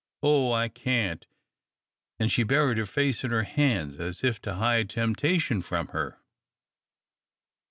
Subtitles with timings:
[0.23, 1.27] Oh, I can't!"
[2.19, 6.17] and she buried her face in her hands as if to hide temptation from her.